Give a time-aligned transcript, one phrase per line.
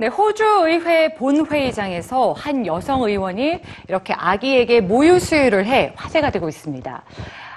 [0.00, 7.02] 네, 호주 의회 본회의장에서 한 여성 의원이 이렇게 아기에게 모유 수유를 해 화제가 되고 있습니다.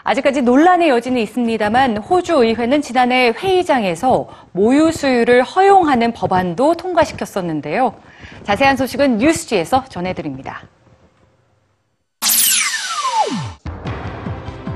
[0.04, 7.96] 아직까지 논란의 여지는 있습니다만 호주 의회는 지난해 회의장에서 모유 수유를 허용하는 법안도 통과시켰었는데요.
[8.44, 10.64] 자세한 소식은 뉴스지에서 전해드립니다.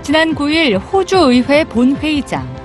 [0.03, 2.56] 지난 9일 호주 의회 본회의장.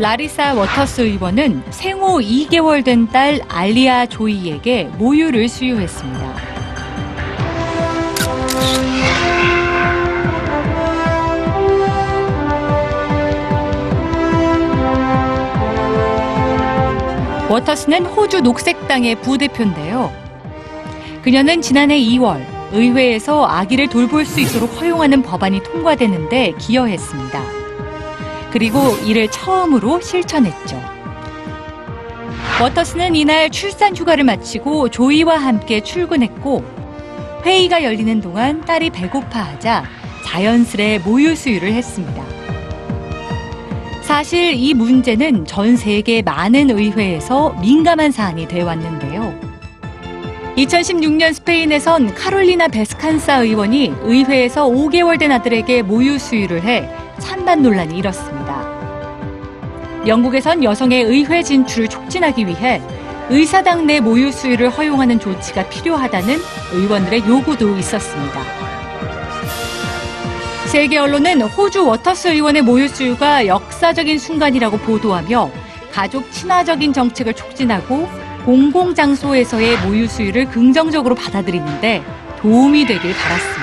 [0.00, 6.34] 라리사 워터스 의원은 생후 2개월 된 딸 알리아 조이에게 모유를 수유했습니다.
[17.50, 20.12] 워터스는 호주 녹색당의 부대표인데요.
[21.22, 22.40] 그녀는 지난해 2월
[22.72, 27.42] 의회에서 아기를 돌볼 수 있도록 허용하는 법안이 통과되는데 기여했습니다.
[28.52, 30.80] 그리고 이를 처음으로 실천했죠.
[32.60, 36.62] 워터스는 이날 출산 휴가를 마치고 조이와 함께 출근했고
[37.44, 39.84] 회의가 열리는 동안 딸이 배고파하자
[40.26, 42.22] 자연스레 모유 수유를 했습니다.
[44.02, 49.50] 사실 이 문제는 전 세계 많은 의회에서 민감한 사안이 되어 왔는데요.
[50.56, 56.88] 2016년 스페인에선 카롤리나 베스칸사 의원이 의회에서 5개월 된 아들에게 모유 수유를 해
[57.20, 58.80] 찬반 논란이 일었습니다.
[60.06, 62.82] 영국에선 여성의 의회 진출을 촉진하기 위해
[63.28, 66.36] 의사당 내 모유 수유를 허용하는 조치가 필요하다는
[66.72, 68.40] 의원들의 요구도 있었습니다.
[70.66, 75.50] 세계 언론은 호주 워터스 의원의 모유 수유가 역사적인 순간이라고 보도하며
[75.92, 78.08] 가족 친화적인 정책을 촉진하고
[78.44, 82.02] 공공장소에서의 모유 수유를 긍정적으로 받아들이는데
[82.40, 83.59] 도움이 되길 바랐습니다.